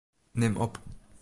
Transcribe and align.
Nim 0.39 0.57
op. 0.67 0.81